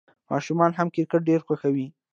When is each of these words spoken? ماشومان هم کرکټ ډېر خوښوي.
ماشومان 0.31 0.71
هم 0.77 0.87
کرکټ 0.95 1.21
ډېر 1.29 1.39
خوښوي. 1.47 1.87